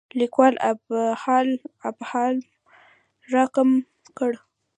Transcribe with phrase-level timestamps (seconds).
[0.19, 0.55] لیکوال
[1.89, 2.35] ابهام
[3.33, 3.69] راکم
[4.17, 4.37] کړي.